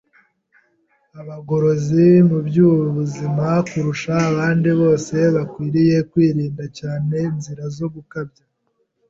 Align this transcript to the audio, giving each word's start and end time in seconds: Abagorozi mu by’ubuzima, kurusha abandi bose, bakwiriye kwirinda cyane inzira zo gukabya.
Abagorozi 1.21 2.05
mu 2.29 2.39
by’ubuzima, 2.47 3.45
kurusha 3.69 4.13
abandi 4.29 4.69
bose, 4.81 5.15
bakwiriye 5.35 5.97
kwirinda 6.09 6.65
cyane 6.79 7.15
inzira 7.29 7.63
zo 7.77 7.87
gukabya. 7.93 8.43